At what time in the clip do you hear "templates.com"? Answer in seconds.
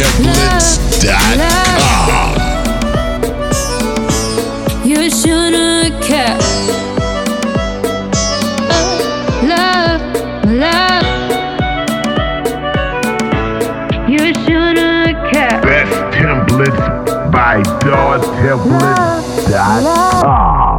0.00-2.30